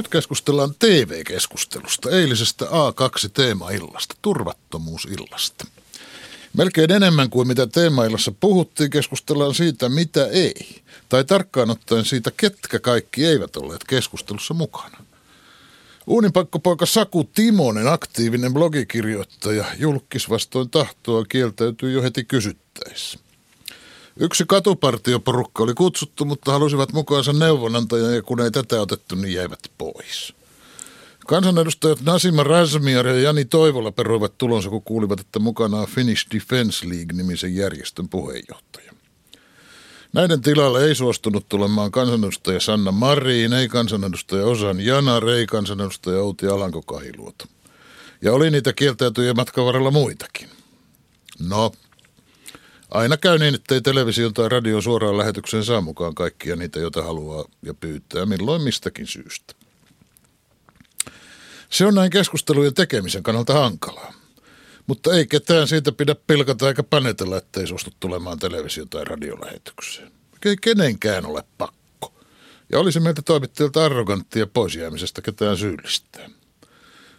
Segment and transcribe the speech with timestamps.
[0.00, 5.66] Nyt keskustellaan TV-keskustelusta, eilisestä A2-teemaillasta, turvattomuusillasta.
[6.56, 10.82] Melkein enemmän kuin mitä teemaillassa puhuttiin, keskustellaan siitä, mitä ei.
[11.08, 15.04] Tai tarkkaan ottaen siitä, ketkä kaikki eivät olleet keskustelussa mukana.
[16.06, 23.18] Uuninpakkopoika Saku Timonen, aktiivinen blogikirjoittaja, julkis vastoin tahtoa kieltäytyi jo heti kysyttäessä.
[24.22, 29.60] Yksi katupartioporukka oli kutsuttu, mutta halusivat mukaansa neuvonantajan ja kun ei tätä otettu, niin jäivät
[29.78, 30.34] pois.
[31.26, 36.88] Kansanedustajat Nasima Razmiar ja Jani Toivola peruivat tulonsa, kun kuulivat, että mukana on Finnish Defense
[36.88, 38.92] League-nimisen järjestön puheenjohtaja.
[40.12, 46.46] Näiden tilalle ei suostunut tulemaan kansanedustaja Sanna Marin, ei kansanedustaja Osan Jana, ei kansanedustaja Outi
[46.46, 47.44] Alanko Kahiluoto.
[48.22, 50.48] Ja oli niitä kieltäytyjä matkan varrella muitakin.
[51.38, 51.72] No,
[52.90, 57.02] Aina käy niin, että ei televisio tai radio suoraan lähetykseen saa mukaan kaikkia niitä, joita
[57.02, 59.54] haluaa ja pyytää, milloin mistäkin syystä.
[61.70, 64.12] Se on näin keskustelujen tekemisen kannalta hankalaa.
[64.86, 70.12] Mutta ei ketään siitä pidä pilkata eikä panetella, ettei suostu tulemaan televisio- tai radiolähetykseen.
[70.44, 72.14] Ei kenenkään ole pakko.
[72.72, 76.30] Ja olisi meiltä toimittajilta arroganttia pois jäämisestä ketään syyllistää.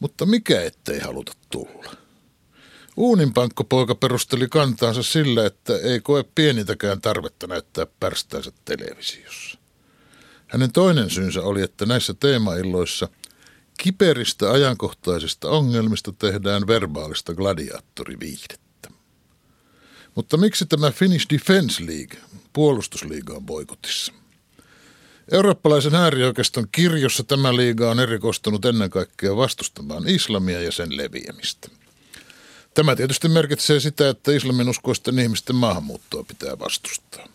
[0.00, 2.01] Mutta mikä ettei haluta tulla?
[2.96, 9.58] Uuninpankkopoika perusteli kantaansa sillä, että ei koe pienintäkään tarvetta näyttää pärstäänsä televisiossa.
[10.46, 13.08] Hänen toinen syynsä oli, että näissä teemailloissa
[13.78, 18.90] kiperistä ajankohtaisista ongelmista tehdään verbaalista gladiaattoriviihdettä.
[20.14, 22.20] Mutta miksi tämä Finnish Defense League,
[22.52, 24.12] puolustusliiga on boikotissa?
[25.32, 31.68] Eurooppalaisen äärioikeiston kirjossa tämä liiga on erikoistunut ennen kaikkea vastustamaan islamia ja sen leviämistä–
[32.74, 37.26] Tämä tietysti merkitsee sitä, että islaminuskoisten ihmisten maahanmuuttoa pitää vastustaa.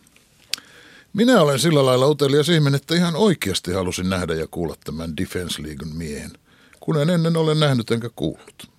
[1.14, 5.64] Minä olen sillä lailla utelias ihminen, että ihan oikeasti halusin nähdä ja kuulla tämän Defense
[5.64, 6.32] Leaguein miehen,
[6.80, 8.72] kun en ennen ole nähnyt enkä kuullut.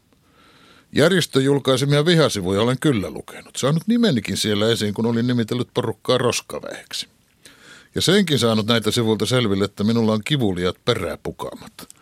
[0.93, 3.57] Järjestön julkaisemia vihasivuja olen kyllä lukenut.
[3.57, 7.09] Saanut nimenikin siellä esiin, kun olin nimitellyt porukkaa roskaväeksi.
[7.95, 11.73] Ja senkin saanut näitä sivuilta selville, että minulla on kivuliat peräpukamat–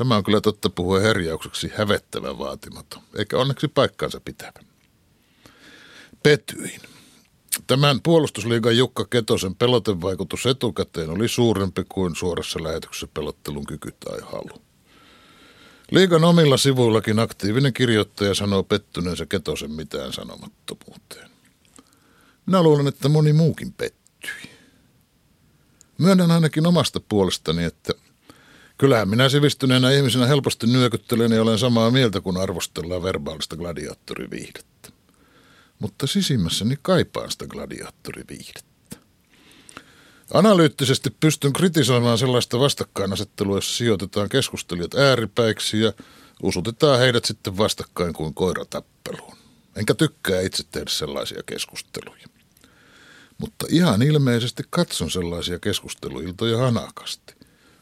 [0.00, 4.60] Tämä on kyllä totta puhua herjaukseksi hävettävän vaatimaton, eikä onneksi paikkaansa pitävä.
[6.22, 6.80] Petyin.
[7.66, 14.62] Tämän puolustusliigan Jukka Ketosen pelotevaikutus etukäteen oli suurempi kuin suorassa lähetyksessä pelottelun kyky tai halu.
[15.90, 21.30] Liigan omilla sivuillakin aktiivinen kirjoittaja sanoo pettyneensä Ketosen mitään sanomattomuuteen.
[22.46, 24.50] Minä luulen, että moni muukin pettyi.
[25.98, 27.92] Myönnän ainakin omasta puolestani, että–
[28.80, 34.88] Kyllähän minä sivistyneenä ihmisenä helposti nyökyttelen ja olen samaa mieltä, kun arvostellaan verbaalista gladiaattoriviihdettä.
[35.78, 38.96] Mutta sisimmässäni kaipaan sitä gladiaattoriviihdettä.
[40.34, 45.92] Analyyttisesti pystyn kritisoimaan sellaista vastakkainasettelua, jossa sijoitetaan keskustelijat ääripäiksi ja
[46.42, 49.36] usutetaan heidät sitten vastakkain kuin koiratappeluun.
[49.76, 52.26] Enkä tykkää itse tehdä sellaisia keskusteluja.
[53.38, 57.39] Mutta ihan ilmeisesti katson sellaisia keskusteluiltoja hanakasti.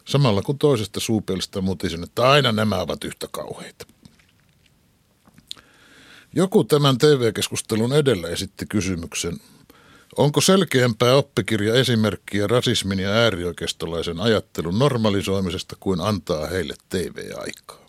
[0.09, 3.87] Samalla kun toisesta suupelistä mutisin, että aina nämä ovat yhtä kauheita.
[6.35, 9.41] Joku tämän TV-keskustelun edellä esitti kysymyksen,
[10.17, 17.87] onko selkeämpää oppikirja esimerkkiä rasismin ja äärioikeistolaisen ajattelun normalisoimisesta kuin antaa heille TV-aikaa?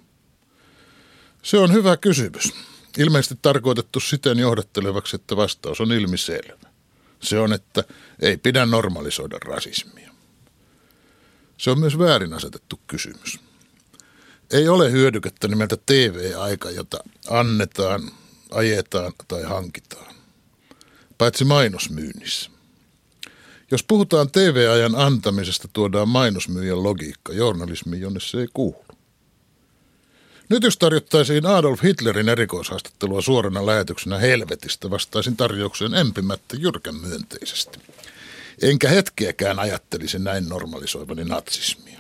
[1.42, 2.54] Se on hyvä kysymys.
[2.98, 6.70] Ilmeisesti tarkoitettu siten johdattelevaksi, että vastaus on ilmiselvä.
[7.20, 7.84] Se on, että
[8.22, 10.09] ei pidä normalisoida rasismia.
[11.60, 13.40] Se on myös väärin asetettu kysymys.
[14.52, 16.98] Ei ole hyödykettä nimeltä TV-aika, jota
[17.30, 18.12] annetaan,
[18.52, 20.16] ajetaan tai hankitaan,
[21.18, 22.52] paitsi mainosmyynnissä.
[23.72, 28.86] Jos puhutaan TV-ajan antamisesta, tuodaan mainosmyyjän logiikka journalismi, jonne se ei kuulu.
[30.50, 37.80] Nyt jos tarjottaisiin Adolf Hitlerin erikoishaastattelua suorana lähetyksenä helvetistä, vastaisin tarjoukseen empimättä jyrkän myönteisesti.
[38.62, 42.00] Enkä hetkeäkään ajattelisi näin normalisoivani natsismia.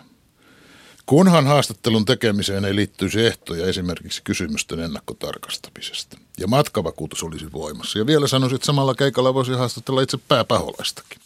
[1.06, 6.18] Kunhan haastattelun tekemiseen ei liittyisi ehtoja esimerkiksi kysymysten ennakkotarkastamisesta.
[6.40, 8.00] Ja matkavakuutus olisi voimassa.
[8.00, 11.20] Ja vielä sanoisin, että samalla keikalla voisi haastatella itse pääpaholaistakin.